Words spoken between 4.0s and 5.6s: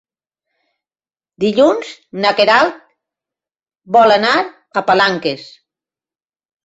anar a Palanques.